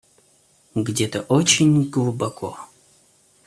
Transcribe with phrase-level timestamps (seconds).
[0.73, 2.57] Где-то очень глубоко.